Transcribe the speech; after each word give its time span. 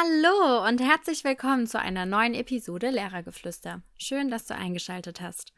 Hallo 0.00 0.64
und 0.68 0.80
herzlich 0.80 1.24
willkommen 1.24 1.66
zu 1.66 1.80
einer 1.80 2.06
neuen 2.06 2.34
Episode 2.34 2.90
Lehrergeflüster. 2.90 3.82
Schön, 3.98 4.30
dass 4.30 4.46
du 4.46 4.54
eingeschaltet 4.54 5.20
hast. 5.20 5.52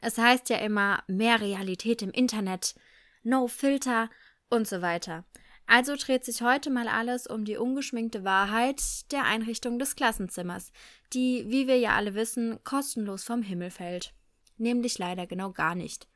Es 0.00 0.18
heißt 0.18 0.48
ja 0.50 0.56
immer 0.56 1.04
mehr 1.06 1.40
Realität 1.40 2.02
im 2.02 2.10
Internet, 2.10 2.74
no 3.22 3.46
Filter 3.46 4.10
und 4.50 4.66
so 4.66 4.82
weiter. 4.82 5.24
Also 5.68 5.94
dreht 5.94 6.24
sich 6.24 6.42
heute 6.42 6.70
mal 6.70 6.88
alles 6.88 7.28
um 7.28 7.44
die 7.44 7.56
ungeschminkte 7.56 8.24
Wahrheit 8.24 8.82
der 9.12 9.26
Einrichtung 9.26 9.78
des 9.78 9.94
Klassenzimmers, 9.94 10.72
die, 11.12 11.44
wie 11.46 11.68
wir 11.68 11.78
ja 11.78 11.94
alle 11.94 12.14
wissen, 12.14 12.58
kostenlos 12.64 13.22
vom 13.22 13.42
Himmel 13.42 13.70
fällt. 13.70 14.12
Nämlich 14.56 14.98
leider 14.98 15.28
genau 15.28 15.52
gar 15.52 15.76
nicht. 15.76 16.08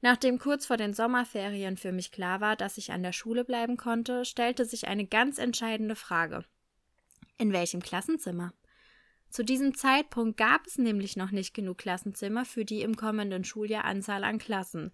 Nachdem 0.00 0.38
kurz 0.38 0.66
vor 0.66 0.76
den 0.76 0.94
Sommerferien 0.94 1.76
für 1.76 1.90
mich 1.90 2.12
klar 2.12 2.40
war, 2.40 2.54
dass 2.54 2.78
ich 2.78 2.92
an 2.92 3.02
der 3.02 3.12
Schule 3.12 3.44
bleiben 3.44 3.76
konnte, 3.76 4.24
stellte 4.24 4.64
sich 4.64 4.86
eine 4.86 5.06
ganz 5.06 5.38
entscheidende 5.38 5.96
Frage. 5.96 6.44
In 7.36 7.52
welchem 7.52 7.82
Klassenzimmer? 7.82 8.52
Zu 9.28 9.44
diesem 9.44 9.74
Zeitpunkt 9.74 10.36
gab 10.36 10.66
es 10.66 10.78
nämlich 10.78 11.16
noch 11.16 11.32
nicht 11.32 11.54
genug 11.54 11.78
Klassenzimmer 11.78 12.44
für 12.44 12.64
die 12.64 12.82
im 12.82 12.96
kommenden 12.96 13.42
Schuljahr 13.42 13.84
Anzahl 13.84 14.22
an 14.22 14.38
Klassen. 14.38 14.92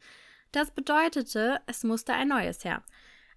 Das 0.51 0.71
bedeutete, 0.71 1.61
es 1.67 1.85
musste 1.85 2.15
ein 2.15 2.29
neues 2.29 2.65
her. 2.65 2.83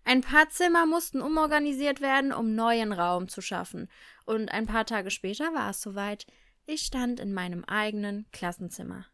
Ein 0.05 0.21
paar 0.21 0.49
Zimmer 0.49 0.85
mussten 0.85 1.21
umorganisiert 1.21 1.99
werden, 1.99 2.31
um 2.31 2.55
neuen 2.55 2.93
Raum 2.93 3.27
zu 3.27 3.41
schaffen. 3.41 3.89
Und 4.25 4.49
ein 4.49 4.65
paar 4.65 4.85
Tage 4.85 5.11
später 5.11 5.53
war 5.53 5.71
es 5.71 5.81
soweit. 5.81 6.25
Ich 6.65 6.83
stand 6.83 7.19
in 7.19 7.33
meinem 7.33 7.65
eigenen 7.65 8.25
Klassenzimmer. 8.31 9.05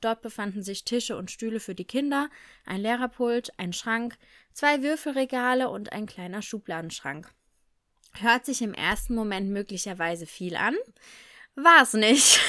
Dort 0.00 0.22
befanden 0.22 0.62
sich 0.62 0.84
Tische 0.84 1.16
und 1.16 1.30
Stühle 1.30 1.60
für 1.60 1.74
die 1.74 1.86
Kinder, 1.86 2.28
ein 2.64 2.80
Lehrerpult, 2.80 3.58
ein 3.58 3.72
Schrank, 3.72 4.16
zwei 4.52 4.82
Würfelregale 4.82 5.70
und 5.70 5.92
ein 5.92 6.06
kleiner 6.06 6.42
Schubladenschrank. 6.42 7.32
Hört 8.20 8.46
sich 8.46 8.62
im 8.62 8.74
ersten 8.74 9.14
Moment 9.14 9.50
möglicherweise 9.50 10.26
viel 10.26 10.56
an? 10.56 10.74
War 11.54 11.82
es 11.82 11.92
nicht. 11.92 12.40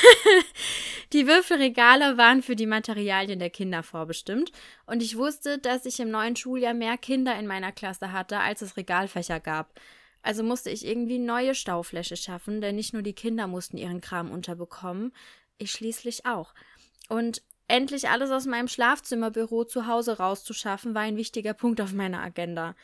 die 1.13 1.25
Würfelregale 1.25 2.17
waren 2.17 2.43
für 2.43 2.55
die 2.55 2.67
Materialien 2.67 3.39
der 3.39 3.49
Kinder 3.49 3.81
vorbestimmt 3.81 4.51
und 4.85 5.01
ich 5.01 5.17
wusste, 5.17 5.57
dass 5.57 5.85
ich 5.85 5.99
im 5.99 6.11
neuen 6.11 6.35
Schuljahr 6.35 6.75
mehr 6.75 6.97
Kinder 6.97 7.37
in 7.39 7.47
meiner 7.47 7.71
Klasse 7.71 8.11
hatte, 8.11 8.39
als 8.39 8.61
es 8.61 8.77
Regalfächer 8.77 9.39
gab. 9.39 9.79
Also 10.21 10.43
musste 10.43 10.69
ich 10.69 10.85
irgendwie 10.85 11.17
neue 11.17 11.55
Staufläche 11.55 12.17
schaffen, 12.17 12.61
denn 12.61 12.75
nicht 12.75 12.93
nur 12.93 13.01
die 13.01 13.13
Kinder 13.13 13.47
mussten 13.47 13.77
ihren 13.77 14.01
Kram 14.01 14.31
unterbekommen, 14.31 15.13
ich 15.57 15.71
schließlich 15.71 16.25
auch. 16.25 16.53
Und 17.07 17.41
endlich 17.67 18.09
alles 18.09 18.31
aus 18.31 18.45
meinem 18.45 18.67
Schlafzimmerbüro 18.67 19.63
zu 19.63 19.87
Hause 19.87 20.17
rauszuschaffen, 20.17 20.93
war 20.93 21.03
ein 21.03 21.17
wichtiger 21.17 21.53
Punkt 21.53 21.81
auf 21.81 21.93
meiner 21.93 22.21
Agenda. 22.21 22.75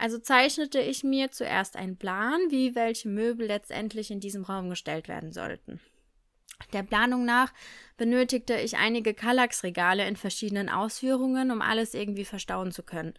Also 0.00 0.16
zeichnete 0.16 0.80
ich 0.80 1.04
mir 1.04 1.30
zuerst 1.30 1.76
einen 1.76 1.98
Plan, 1.98 2.40
wie 2.48 2.74
welche 2.74 3.06
Möbel 3.06 3.48
letztendlich 3.48 4.10
in 4.10 4.18
diesem 4.18 4.44
Raum 4.44 4.70
gestellt 4.70 5.08
werden 5.08 5.30
sollten. 5.30 5.78
Der 6.72 6.82
Planung 6.82 7.26
nach 7.26 7.52
benötigte 7.98 8.58
ich 8.58 8.78
einige 8.78 9.12
Kallax-Regale 9.12 10.08
in 10.08 10.16
verschiedenen 10.16 10.70
Ausführungen, 10.70 11.50
um 11.50 11.60
alles 11.60 11.92
irgendwie 11.92 12.24
verstauen 12.24 12.72
zu 12.72 12.82
können. 12.82 13.12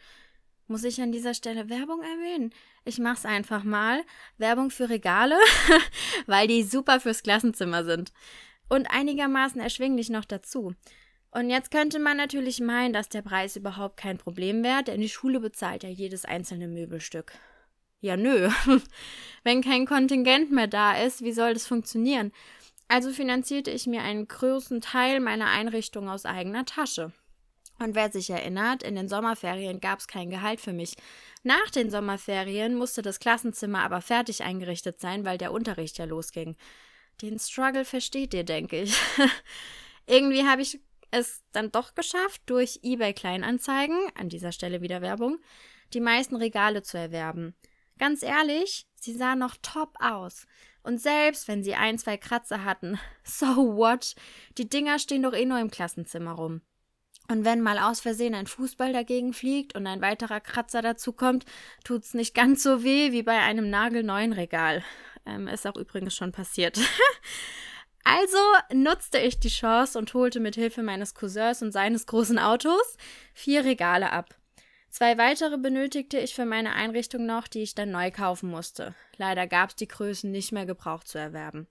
Muss 0.65 0.83
ich 0.83 0.99
an 0.99 1.11
dieser 1.11 1.35
Stelle 1.35 1.69
Werbung 1.69 2.01
erwähnen? 2.01 2.51
Ich 2.83 2.97
mach's 2.97 3.25
einfach 3.25 3.63
mal. 3.63 4.01
Werbung 4.39 4.71
für 4.71 4.89
Regale, 4.89 5.37
weil 6.25 6.47
die 6.47 6.63
super 6.63 6.99
fürs 6.99 7.21
Klassenzimmer 7.21 7.83
sind 7.83 8.11
und 8.69 8.89
einigermaßen 8.89 9.61
erschwinglich 9.61 10.09
noch 10.09 10.25
dazu. 10.25 10.73
Und 11.31 11.49
jetzt 11.49 11.71
könnte 11.71 11.97
man 11.99 12.17
natürlich 12.17 12.59
meinen, 12.59 12.93
dass 12.93 13.07
der 13.07 13.21
Preis 13.21 13.55
überhaupt 13.55 13.97
kein 13.97 14.17
Problem 14.17 14.63
wäre, 14.63 14.83
denn 14.83 14.99
die 14.99 15.09
Schule 15.09 15.39
bezahlt 15.39 15.83
ja 15.83 15.89
jedes 15.89 16.25
einzelne 16.25 16.67
Möbelstück. 16.67 17.31
Ja, 18.01 18.17
nö. 18.17 18.49
Wenn 19.43 19.61
kein 19.61 19.85
Kontingent 19.85 20.51
mehr 20.51 20.67
da 20.67 20.97
ist, 20.97 21.23
wie 21.23 21.31
soll 21.31 21.53
das 21.53 21.67
funktionieren? 21.67 22.31
Also 22.89 23.11
finanzierte 23.11 23.71
ich 23.71 23.87
mir 23.87 24.01
einen 24.01 24.27
größten 24.27 24.81
Teil 24.81 25.21
meiner 25.21 25.47
Einrichtung 25.47 26.09
aus 26.09 26.25
eigener 26.25 26.65
Tasche. 26.65 27.13
Und 27.79 27.95
wer 27.95 28.11
sich 28.11 28.29
erinnert, 28.29 28.83
in 28.83 28.95
den 28.95 29.07
Sommerferien 29.07 29.79
gab 29.79 29.99
es 29.99 30.07
kein 30.07 30.29
Gehalt 30.29 30.59
für 30.59 30.73
mich. 30.73 30.95
Nach 31.43 31.69
den 31.69 31.89
Sommerferien 31.89 32.75
musste 32.75 33.01
das 33.01 33.19
Klassenzimmer 33.19 33.79
aber 33.79 34.01
fertig 34.01 34.43
eingerichtet 34.43 34.99
sein, 34.99 35.23
weil 35.23 35.37
der 35.37 35.53
Unterricht 35.53 35.97
ja 35.97 36.05
losging. 36.05 36.57
Den 37.21 37.39
Struggle 37.39 37.85
versteht 37.85 38.33
ihr, 38.33 38.43
denke 38.43 38.81
ich. 38.81 38.95
Irgendwie 40.05 40.45
habe 40.45 40.61
ich 40.61 40.79
es 41.11 41.43
dann 41.51 41.71
doch 41.71 41.93
geschafft, 41.93 42.41
durch 42.45 42.79
eBay 42.83 43.13
Kleinanzeigen, 43.13 43.97
an 44.15 44.29
dieser 44.29 44.51
Stelle 44.51 44.81
wieder 44.81 45.01
Werbung, 45.01 45.39
die 45.93 45.99
meisten 45.99 46.35
Regale 46.37 46.83
zu 46.83 46.97
erwerben. 46.97 47.53
Ganz 47.99 48.23
ehrlich, 48.23 48.87
sie 48.95 49.13
sahen 49.13 49.39
noch 49.39 49.55
top 49.61 49.95
aus. 49.99 50.47
Und 50.83 50.99
selbst 50.99 51.47
wenn 51.47 51.63
sie 51.63 51.75
ein, 51.75 51.99
zwei 51.99 52.17
Kratzer 52.17 52.63
hatten, 52.63 52.99
so 53.23 53.75
what? 53.75 54.15
Die 54.57 54.67
Dinger 54.67 54.97
stehen 54.99 55.23
doch 55.23 55.33
eh 55.33 55.45
nur 55.45 55.59
im 55.59 55.69
Klassenzimmer 55.69 56.31
rum. 56.31 56.61
Und 57.27 57.45
wenn 57.45 57.61
mal 57.61 57.77
aus 57.79 58.01
Versehen 58.01 58.33
ein 58.33 58.47
Fußball 58.47 58.91
dagegen 58.91 59.33
fliegt 59.33 59.75
und 59.75 59.87
ein 59.87 60.01
weiterer 60.01 60.41
Kratzer 60.41 60.81
dazu 60.81 61.13
kommt, 61.13 61.45
tut's 61.83 62.13
nicht 62.13 62.33
ganz 62.33 62.63
so 62.63 62.83
weh 62.83 63.11
wie 63.11 63.23
bei 63.23 63.39
einem 63.39 63.69
nagelneuen 63.69 64.33
Regal. 64.33 64.83
Ähm, 65.25 65.47
ist 65.47 65.67
auch 65.67 65.77
übrigens 65.77 66.15
schon 66.15 66.31
passiert. 66.31 66.79
also 68.03 68.37
nutzte 68.73 69.19
ich 69.19 69.39
die 69.39 69.49
Chance 69.49 69.97
und 69.97 70.13
holte 70.13 70.39
mit 70.39 70.55
Hilfe 70.55 70.83
meines 70.83 71.13
Cousins 71.13 71.61
und 71.61 71.71
seines 71.71 72.05
großen 72.05 72.39
Autos 72.39 72.97
vier 73.33 73.63
Regale 73.63 74.11
ab. 74.11 74.35
Zwei 74.89 75.17
weitere 75.17 75.57
benötigte 75.57 76.19
ich 76.19 76.35
für 76.35 76.45
meine 76.45 76.73
Einrichtung 76.73 77.25
noch, 77.25 77.47
die 77.47 77.61
ich 77.61 77.75
dann 77.75 77.91
neu 77.91 78.11
kaufen 78.11 78.49
musste. 78.49 78.93
Leider 79.15 79.47
gab 79.47 79.69
es 79.69 79.75
die 79.77 79.87
Größen 79.87 80.29
nicht 80.29 80.51
mehr 80.51 80.65
gebraucht 80.65 81.07
zu 81.07 81.17
erwerben. 81.17 81.67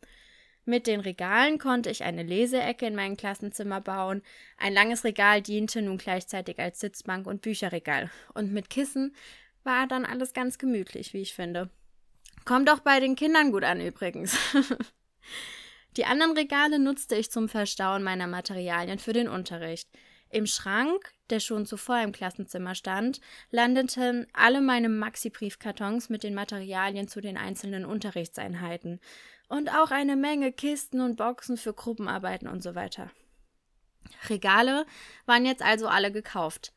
Mit 0.65 0.87
den 0.87 1.01
Regalen 1.01 1.59
konnte 1.59 1.91
ich 1.91 2.05
eine 2.05 2.23
Leseecke 2.23 2.87
in 2.87 2.95
mein 2.95 3.17
Klassenzimmer 3.17 3.81
bauen. 3.81 4.23
Ein 4.57 4.73
langes 4.73 5.05
Regal 5.05 5.43
diente 5.43 5.83
nun 5.83 5.99
gleichzeitig 5.99 6.59
als 6.59 6.81
Sitzbank 6.81 7.27
und 7.27 7.43
Bücherregal. 7.43 8.11
Und 8.35 8.53
mit 8.53 8.71
Kissen 8.71 9.15
war 9.65 9.87
dann 9.87 10.07
alles 10.07 10.33
ganz 10.33 10.59
gemütlich, 10.59 11.13
wie 11.13 11.23
ich 11.23 11.35
finde. 11.35 11.71
Kommt 12.45 12.71
auch 12.71 12.81
bei 12.81 13.01
den 13.01 13.17
Kindern 13.17 13.53
gut 13.53 13.65
an 13.65 13.81
übrigens. 13.81 14.37
Die 15.97 16.05
anderen 16.05 16.37
Regale 16.37 16.79
nutzte 16.79 17.17
ich 17.17 17.31
zum 17.31 17.49
Verstauen 17.49 18.03
meiner 18.03 18.27
Materialien 18.27 18.99
für 18.99 19.13
den 19.13 19.29
Unterricht. 19.29 19.89
Im 20.29 20.47
Schrank, 20.47 21.13
der 21.31 21.41
schon 21.41 21.67
zuvor 21.67 22.01
im 22.01 22.13
Klassenzimmer 22.13 22.77
stand, 22.77 23.21
landeten 23.51 24.29
alle 24.33 24.61
meine 24.61 24.89
Maxi-Briefkartons 24.89 26.09
mit 26.09 26.23
den 26.23 26.35
Materialien 26.35 27.09
zu 27.09 27.21
den 27.21 27.37
einzelnen 27.37 27.85
Unterrichtseinheiten 27.85 29.01
und 29.49 29.69
auch 29.71 29.91
eine 29.91 30.15
Menge 30.15 30.53
Kisten 30.53 31.01
und 31.01 31.17
Boxen 31.17 31.57
für 31.57 31.73
Gruppenarbeiten 31.73 32.47
und 32.47 32.63
so 32.63 32.77
weiter. 32.77 33.11
Regale 34.29 34.87
waren 35.27 35.45
jetzt 35.45 35.63
also 35.63 35.89
alle 35.89 36.13
gekauft. 36.13 36.73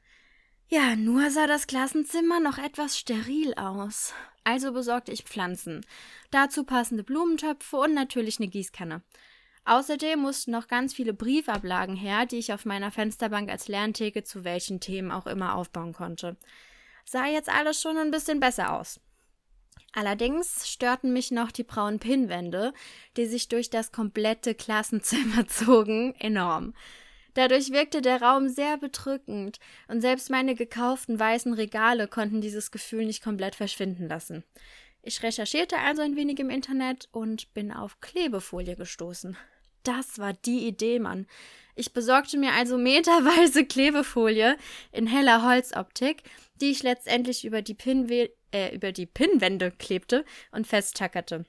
Ja, 0.75 0.95
nur 0.95 1.29
sah 1.29 1.45
das 1.45 1.67
Klassenzimmer 1.67 2.39
noch 2.39 2.57
etwas 2.57 2.97
steril 2.97 3.53
aus. 3.53 4.11
Also 4.43 4.73
besorgte 4.73 5.11
ich 5.11 5.21
Pflanzen, 5.21 5.85
dazu 6.31 6.63
passende 6.63 7.03
Blumentöpfe 7.03 7.77
und 7.77 7.93
natürlich 7.93 8.39
eine 8.39 8.47
Gießkanne. 8.47 9.03
Außerdem 9.65 10.19
mussten 10.19 10.49
noch 10.49 10.67
ganz 10.67 10.95
viele 10.95 11.13
Briefablagen 11.13 11.95
her, 11.95 12.25
die 12.25 12.37
ich 12.39 12.53
auf 12.53 12.65
meiner 12.65 12.89
Fensterbank 12.89 13.51
als 13.51 13.67
Lerntheke 13.67 14.23
zu 14.23 14.45
welchen 14.45 14.79
Themen 14.79 15.11
auch 15.11 15.27
immer 15.27 15.53
aufbauen 15.53 15.93
konnte. 15.93 16.37
Sah 17.05 17.27
jetzt 17.27 17.49
alles 17.49 17.79
schon 17.79 17.99
ein 17.99 18.09
bisschen 18.09 18.39
besser 18.39 18.73
aus. 18.73 18.99
Allerdings 19.93 20.67
störten 20.67 21.13
mich 21.13 21.29
noch 21.29 21.51
die 21.51 21.63
braunen 21.63 21.99
Pinnwände, 21.99 22.73
die 23.15 23.27
sich 23.27 23.47
durch 23.47 23.69
das 23.69 23.91
komplette 23.91 24.55
Klassenzimmer 24.55 25.47
zogen, 25.47 26.15
enorm. 26.17 26.73
Dadurch 27.33 27.71
wirkte 27.71 28.01
der 28.01 28.21
Raum 28.21 28.49
sehr 28.49 28.77
bedrückend, 28.77 29.59
und 29.87 30.01
selbst 30.01 30.29
meine 30.29 30.55
gekauften 30.55 31.19
weißen 31.19 31.53
Regale 31.53 32.07
konnten 32.07 32.41
dieses 32.41 32.71
Gefühl 32.71 33.05
nicht 33.05 33.23
komplett 33.23 33.55
verschwinden 33.55 34.07
lassen. 34.07 34.43
Ich 35.01 35.21
recherchierte 35.21 35.77
also 35.79 36.01
ein 36.01 36.15
wenig 36.15 36.39
im 36.39 36.49
Internet 36.49 37.09
und 37.11 37.53
bin 37.53 37.71
auf 37.71 37.99
Klebefolie 37.99 38.75
gestoßen. 38.75 39.35
Das 39.83 40.17
war 40.17 40.33
die 40.33 40.65
Idee, 40.65 40.99
Mann. 40.99 41.27
Ich 41.75 41.91
besorgte 41.91 42.37
mir 42.37 42.53
also 42.53 42.77
meterweise 42.77 43.65
Klebefolie 43.67 44.57
in 44.91 45.07
heller 45.07 45.43
Holzoptik, 45.43 46.23
die 46.61 46.71
ich 46.71 46.83
letztendlich 46.83 47.43
über 47.43 47.61
die, 47.61 47.73
Pinwe 47.73 48.29
äh, 48.53 48.73
über 48.73 48.91
die 48.91 49.05
Pinnwände 49.05 49.71
klebte 49.71 50.23
und 50.51 50.67
festtackerte. 50.67 51.45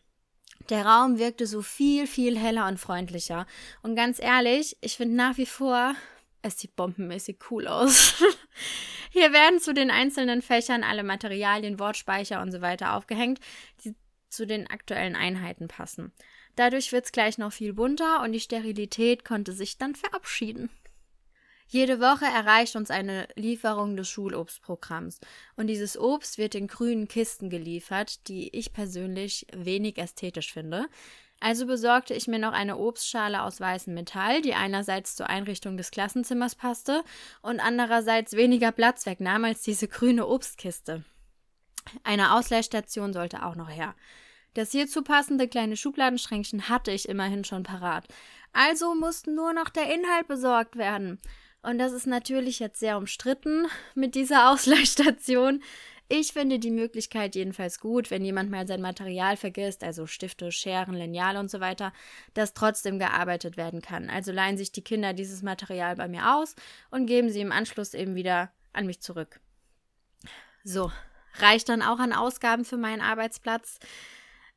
Der 0.71 0.87
Raum 0.87 1.19
wirkte 1.19 1.47
so 1.47 1.63
viel, 1.63 2.07
viel 2.07 2.39
heller 2.39 2.69
und 2.69 2.79
freundlicher. 2.79 3.47
Und 3.83 3.97
ganz 3.97 4.19
ehrlich, 4.19 4.77
ich 4.81 4.97
finde 4.97 5.17
nach 5.17 5.37
wie 5.37 5.47
vor, 5.47 5.95
es 6.43 6.59
sieht 6.59 6.77
bombenmäßig 6.77 7.39
cool 7.51 7.67
aus. 7.67 8.23
Hier 9.11 9.33
werden 9.33 9.61
zu 9.61 9.75
den 9.75 9.91
einzelnen 9.91 10.43
Fächern 10.43 10.83
alle 10.83 11.05
Materialien, 11.05 11.79
Wortspeicher 11.79 12.41
und 12.43 12.51
so 12.51 12.61
weiter 12.61 12.95
aufgehängt, 12.95 13.41
die 13.85 13.95
zu 14.29 14.47
den 14.47 14.69
aktuellen 14.69 15.17
Einheiten 15.17 15.69
passen. 15.69 16.13
Dadurch 16.57 16.93
wird 16.93 17.05
es 17.05 17.13
gleich 17.13 17.39
noch 17.39 17.53
viel 17.53 17.73
bunter 17.73 18.23
und 18.23 18.33
die 18.33 18.41
Sterilität 18.41 19.25
konnte 19.25 19.53
sich 19.53 19.79
dann 19.79 19.95
verabschieden. 19.95 20.71
Jede 21.67 22.01
Woche 22.01 22.27
erreicht 22.27 22.77
uns 22.77 22.91
eine 22.91 23.27
Lieferung 23.35 23.97
des 23.97 24.09
Schulobstprogramms. 24.09 25.21
Und 25.57 25.67
dieses 25.67 25.99
Obst 25.99 26.39
wird 26.39 26.55
in 26.55 26.67
grünen 26.67 27.09
Kisten 27.09 27.51
geliefert, 27.51 28.29
die 28.29 28.55
ich 28.57 28.73
persönlich 28.73 29.47
wenig 29.53 29.99
ästhetisch 29.99 30.53
finde. 30.53 30.87
Also 31.41 31.67
besorgte 31.67 32.15
ich 32.15 32.27
mir 32.27 32.39
noch 32.39 32.53
eine 32.53 32.79
Obstschale 32.79 33.43
aus 33.43 33.61
weißem 33.61 33.93
Metall, 33.93 34.41
die 34.41 34.55
einerseits 34.55 35.17
zur 35.17 35.29
Einrichtung 35.29 35.77
des 35.77 35.91
Klassenzimmers 35.91 36.55
passte 36.55 37.05
und 37.43 37.61
andererseits 37.61 38.35
weniger 38.35 38.73
Platz 38.73 39.05
wegnahm 39.05 39.45
als 39.45 39.63
diese 39.63 39.89
grüne 39.89 40.27
Obstkiste. 40.27 41.05
Eine 42.03 42.35
Ausleihstation 42.35 43.13
sollte 43.13 43.45
auch 43.45 43.57
noch 43.57 43.69
her. 43.69 43.95
Das 44.55 44.71
hierzu 44.71 45.03
passende 45.03 45.49
kleine 45.49 45.77
Schubladenschränkchen 45.77 46.69
hatte 46.69 46.93
ich 46.93 47.09
immerhin 47.09 47.45
schon 47.45 47.65
parat. 47.65 48.07
Also 48.53 48.95
musste 48.95 49.33
nur 49.35 49.53
noch 49.53 49.69
der 49.69 49.93
Inhalt 49.93 50.29
besorgt 50.29 50.77
werden. 50.77 51.21
Und 51.65 51.79
das 51.79 51.93
ist 51.93 52.07
natürlich 52.07 52.59
jetzt 52.59 52.79
sehr 52.79 52.99
umstritten 52.99 53.67
mit 53.95 54.15
dieser 54.15 54.51
Ausleihstation. 54.53 55.63
Ich 56.09 56.35
finde 56.35 56.59
die 56.59 56.71
Möglichkeit 56.71 57.35
jedenfalls 57.35 57.81
gut, 57.81 58.11
wenn 58.11 58.23
jemand 58.23 58.51
mal 58.51 58.67
sein 58.67 58.83
Material 58.83 59.39
vergisst, 59.39 59.83
also 59.83 60.07
Stifte, 60.07 60.53
Scheren, 60.53 60.95
Lineale 60.95 61.41
und 61.41 61.51
so 61.51 61.61
weiter, 61.61 61.95
dass 62.35 62.53
trotzdem 62.53 62.99
gearbeitet 62.99 63.57
werden 63.57 63.81
kann. 63.81 64.11
Also 64.11 64.31
leihen 64.31 64.59
sich 64.59 64.71
die 64.71 64.85
Kinder 64.85 65.15
dieses 65.15 65.41
Material 65.41 65.97
bei 65.97 66.07
mir 66.07 66.37
aus 66.37 66.55
und 66.91 67.07
geben 67.07 67.31
sie 67.31 67.41
im 67.41 67.53
Anschluss 67.53 67.95
eben 67.95 68.15
wieder 68.15 68.53
an 68.75 68.85
mich 68.85 69.01
zurück. 69.01 69.41
So, 70.63 70.93
reicht 71.39 71.71
dann 71.71 71.81
auch 71.81 71.99
an 71.99 72.13
Ausgaben 72.13 72.67
für 72.67 72.77
meinen 72.77 73.01
Arbeitsplatz? 73.01 73.79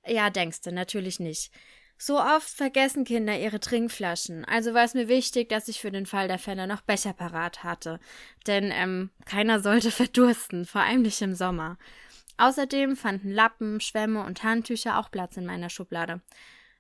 Ja, 0.06 0.30
denkst 0.30 0.62
du, 0.62 0.74
natürlich 0.74 1.22
nicht. 1.22 1.52
So 2.00 2.20
oft 2.20 2.50
vergessen 2.50 3.06
Kinder 3.06 3.38
ihre 3.40 3.60
Trinkflaschen, 3.60 4.46
also 4.46 4.74
war 4.76 4.84
es 4.84 4.94
mir 4.94 5.08
wichtig, 5.08 5.50
dass 5.50 5.68
ich 5.68 5.82
für 5.82 5.92
den 5.92 6.06
Fall 6.06 6.28
der 6.28 6.38
Fälle 6.38 6.68
noch 6.68 6.82
Becher 6.82 7.14
parat 7.14 7.64
hatte. 7.64 8.00
Denn 8.46 8.72
ähm, 8.72 9.10
keiner 9.26 9.60
sollte 9.60 9.90
verdursten, 9.92 10.66
vor 10.66 10.82
allem 10.82 11.02
nicht 11.02 11.22
im 11.22 11.34
Sommer. 11.34 11.78
Außerdem 12.38 12.96
fanden 12.96 13.32
Lappen, 13.32 13.82
Schwämme 13.82 14.24
und 14.24 14.44
Handtücher 14.44 15.00
auch 15.00 15.10
Platz 15.10 15.38
in 15.38 15.46
meiner 15.48 15.72
Schublade. 15.72 16.22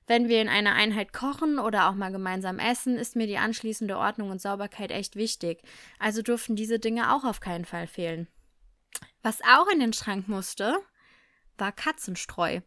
Wenn 0.05 0.29
wir 0.29 0.41
in 0.41 0.49
einer 0.49 0.73
Einheit 0.73 1.11
kochen 1.11 1.59
oder 1.59 1.89
auch 1.89 1.95
mal 1.95 2.11
gemeinsam 2.11 2.59
essen, 2.59 2.95
ist 2.95 3.15
mir 3.15 3.27
die 3.27 3.39
anschließende 3.39 3.97
Ordnung 3.97 4.29
und 4.29 4.41
Sauberkeit 4.41 4.91
echt 4.91 5.15
wichtig, 5.15 5.61
also 5.99 6.21
durften 6.21 6.55
diese 6.55 6.79
Dinge 6.79 7.13
auch 7.13 7.25
auf 7.25 7.39
keinen 7.41 7.65
Fall 7.65 7.87
fehlen. 7.87 8.27
Was 9.21 9.41
auch 9.41 9.67
in 9.67 9.79
den 9.79 9.93
Schrank 9.93 10.27
musste, 10.29 10.77
war 11.57 11.73
Katzenstreu. 11.73 12.61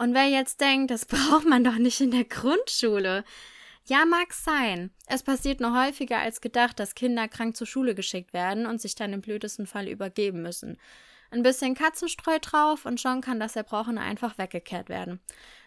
Und 0.00 0.14
wer 0.14 0.28
jetzt 0.28 0.62
denkt, 0.62 0.90
das 0.90 1.04
braucht 1.06 1.44
man 1.44 1.62
doch 1.62 1.76
nicht 1.76 2.00
in 2.00 2.10
der 2.10 2.24
Grundschule. 2.24 3.22
Ja, 3.84 4.06
mag 4.06 4.32
sein. 4.32 4.90
Es 5.06 5.22
passiert 5.22 5.60
noch 5.60 5.76
häufiger 5.76 6.18
als 6.18 6.40
gedacht, 6.40 6.80
dass 6.80 6.94
Kinder 6.94 7.28
krank 7.28 7.54
zur 7.54 7.66
Schule 7.66 7.94
geschickt 7.94 8.32
werden 8.32 8.64
und 8.64 8.80
sich 8.80 8.94
dann 8.94 9.12
im 9.12 9.20
blödesten 9.20 9.66
Fall 9.66 9.88
übergeben 9.88 10.40
müssen. 10.40 10.78
Ein 11.30 11.42
bisschen 11.42 11.74
Katzenstreu 11.74 12.38
drauf 12.40 12.86
und 12.86 12.98
schon 12.98 13.20
kann 13.20 13.40
das 13.40 13.56
Erbrochene 13.56 14.00
einfach 14.00 14.38
weggekehrt 14.38 14.88
werden. 14.88 15.20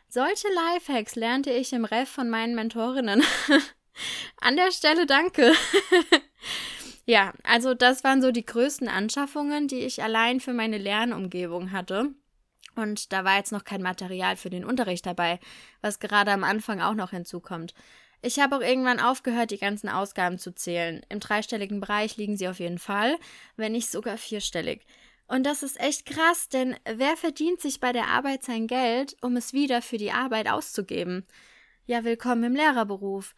Solche 0.10 0.48
Lifehacks 0.48 1.16
lernte 1.16 1.52
ich 1.52 1.72
im 1.72 1.86
Ref 1.86 2.10
von 2.10 2.28
meinen 2.28 2.56
Mentorinnen. 2.56 3.24
An 4.42 4.56
der 4.56 4.72
Stelle 4.72 5.06
danke. 5.06 5.54
ja, 7.06 7.34
also 7.44 7.76
das 7.76 8.04
waren 8.04 8.24
so 8.24 8.32
die 8.32 8.46
größten 8.46 8.88
Anschaffungen, 8.88 9.68
die 9.68 9.82
ich 9.82 10.02
allein 10.02 10.40
für 10.40 10.54
meine 10.54 10.80
Lernumgebung 10.80 11.72
hatte. 11.72 12.16
Und 12.76 13.14
da 13.14 13.24
war 13.24 13.38
jetzt 13.38 13.52
noch 13.52 13.64
kein 13.64 13.82
Material 13.82 14.36
für 14.36 14.50
den 14.50 14.66
Unterricht 14.66 15.06
dabei, 15.06 15.40
was 15.82 16.00
gerade 16.00 16.32
am 16.32 16.44
Anfang 16.44 16.82
auch 16.82 16.96
noch 16.96 17.12
hinzukommt. 17.12 17.74
Ich 18.22 18.40
habe 18.40 18.56
auch 18.56 18.62
irgendwann 18.62 19.00
aufgehört, 19.00 19.52
die 19.52 19.58
ganzen 19.58 19.90
Ausgaben 19.90 20.40
zu 20.40 20.56
zählen. 20.56 21.06
Im 21.10 21.20
dreistelligen 21.20 21.82
Bereich 21.82 22.16
liegen 22.16 22.38
sie 22.38 22.48
auf 22.48 22.60
jeden 22.60 22.80
Fall, 22.80 23.18
wenn 23.58 23.74
nicht 23.74 23.92
sogar 23.92 24.18
vierstellig. 24.18 24.86
Und 25.28 25.44
das 25.44 25.62
ist 25.62 25.80
echt 25.80 26.06
krass, 26.06 26.48
denn 26.48 26.76
wer 26.86 27.18
verdient 27.18 27.60
sich 27.60 27.80
bei 27.80 27.92
der 27.92 28.08
Arbeit 28.08 28.44
sein 28.44 28.68
Geld, 28.68 29.18
um 29.22 29.36
es 29.36 29.52
wieder 29.52 29.82
für 29.82 29.98
die 29.98 30.12
Arbeit 30.12 30.48
auszugeben? 30.48 31.26
Ja, 31.86 32.04
willkommen 32.04 32.44
im 32.44 32.56
Lehrerberuf. 32.56 33.36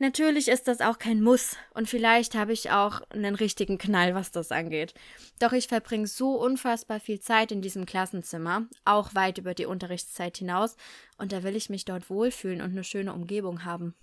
Natürlich 0.00 0.46
ist 0.46 0.68
das 0.68 0.80
auch 0.80 1.00
kein 1.00 1.20
Muss 1.20 1.56
und 1.74 1.88
vielleicht 1.88 2.36
habe 2.36 2.52
ich 2.52 2.70
auch 2.70 3.00
einen 3.10 3.34
richtigen 3.34 3.78
Knall, 3.78 4.14
was 4.14 4.30
das 4.30 4.52
angeht. 4.52 4.94
Doch 5.40 5.52
ich 5.52 5.66
verbringe 5.66 6.06
so 6.06 6.40
unfassbar 6.40 7.00
viel 7.00 7.18
Zeit 7.18 7.50
in 7.50 7.62
diesem 7.62 7.84
Klassenzimmer, 7.84 8.68
auch 8.84 9.16
weit 9.16 9.38
über 9.38 9.54
die 9.54 9.66
Unterrichtszeit 9.66 10.36
hinaus, 10.36 10.76
und 11.16 11.32
da 11.32 11.42
will 11.42 11.56
ich 11.56 11.68
mich 11.68 11.84
dort 11.84 12.10
wohlfühlen 12.10 12.60
und 12.60 12.70
eine 12.70 12.84
schöne 12.84 13.12
Umgebung 13.12 13.64
haben. 13.64 13.96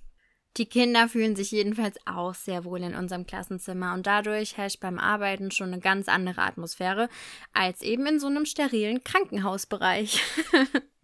Die 0.58 0.66
Kinder 0.66 1.08
fühlen 1.08 1.38
sich 1.38 1.52
jedenfalls 1.52 1.98
auch 2.06 2.34
sehr 2.34 2.66
wohl 2.66 2.82
in 2.82 2.96
unserem 2.96 3.26
Klassenzimmer 3.26 3.94
und 3.94 4.06
dadurch 4.06 4.58
herrscht 4.58 4.82
beim 4.82 5.00
Arbeiten 5.00 5.52
schon 5.52 5.68
eine 5.68 5.80
ganz 5.80 6.10
andere 6.10 6.42
Atmosphäre 6.42 7.08
als 7.54 7.82
eben 7.82 8.06
in 8.06 8.20
so 8.20 8.28
einem 8.28 8.46
sterilen 8.46 9.04
Krankenhausbereich. 9.04 10.22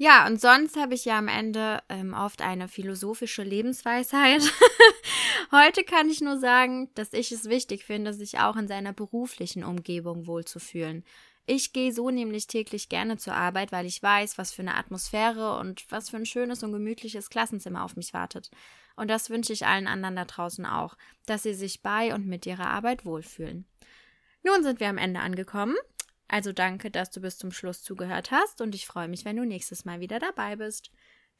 Ja, 0.00 0.28
und 0.28 0.40
sonst 0.40 0.76
habe 0.76 0.94
ich 0.94 1.04
ja 1.04 1.18
am 1.18 1.26
Ende 1.26 1.82
ähm, 1.88 2.14
oft 2.14 2.40
eine 2.40 2.68
philosophische 2.68 3.42
Lebensweisheit. 3.42 4.42
Heute 5.50 5.82
kann 5.82 6.08
ich 6.08 6.20
nur 6.20 6.38
sagen, 6.38 6.88
dass 6.94 7.12
ich 7.12 7.32
es 7.32 7.48
wichtig 7.48 7.84
finde, 7.84 8.14
sich 8.14 8.38
auch 8.38 8.54
in 8.54 8.68
seiner 8.68 8.92
beruflichen 8.92 9.64
Umgebung 9.64 10.28
wohlzufühlen. 10.28 11.04
Ich 11.46 11.72
gehe 11.72 11.92
so 11.92 12.10
nämlich 12.10 12.46
täglich 12.46 12.88
gerne 12.88 13.16
zur 13.16 13.34
Arbeit, 13.34 13.72
weil 13.72 13.86
ich 13.86 14.00
weiß, 14.00 14.38
was 14.38 14.52
für 14.52 14.62
eine 14.62 14.76
Atmosphäre 14.76 15.58
und 15.58 15.90
was 15.90 16.10
für 16.10 16.16
ein 16.18 16.26
schönes 16.26 16.62
und 16.62 16.70
gemütliches 16.70 17.28
Klassenzimmer 17.28 17.82
auf 17.82 17.96
mich 17.96 18.14
wartet. 18.14 18.52
Und 18.94 19.08
das 19.08 19.30
wünsche 19.30 19.52
ich 19.52 19.66
allen 19.66 19.88
anderen 19.88 20.14
da 20.14 20.26
draußen 20.26 20.64
auch, 20.64 20.96
dass 21.26 21.42
sie 21.42 21.54
sich 21.54 21.82
bei 21.82 22.14
und 22.14 22.24
mit 22.26 22.46
ihrer 22.46 22.68
Arbeit 22.68 23.04
wohlfühlen. 23.04 23.66
Nun 24.44 24.62
sind 24.62 24.78
wir 24.78 24.88
am 24.90 24.98
Ende 24.98 25.18
angekommen. 25.18 25.74
Also 26.28 26.52
danke, 26.52 26.90
dass 26.90 27.10
du 27.10 27.20
bis 27.22 27.38
zum 27.38 27.50
Schluss 27.52 27.82
zugehört 27.82 28.30
hast 28.30 28.60
und 28.60 28.74
ich 28.74 28.86
freue 28.86 29.08
mich, 29.08 29.24
wenn 29.24 29.36
du 29.36 29.44
nächstes 29.44 29.84
Mal 29.86 30.00
wieder 30.00 30.18
dabei 30.18 30.56
bist. 30.56 30.90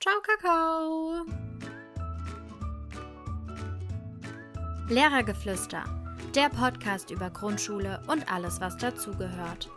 Ciao, 0.00 0.14
Kakao! 0.22 1.26
Lehrergeflüster, 4.88 5.84
der 6.34 6.48
Podcast 6.48 7.10
über 7.10 7.28
Grundschule 7.28 8.00
und 8.06 8.32
alles, 8.32 8.60
was 8.62 8.78
dazugehört. 8.78 9.68